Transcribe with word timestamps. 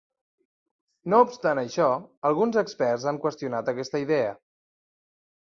No 1.13 1.19
obstant 1.25 1.61
això, 1.63 1.89
alguns 2.31 2.57
experts 2.63 3.07
han 3.13 3.21
qüestionat 3.27 3.71
aquesta 3.75 4.03
idea. 4.07 4.35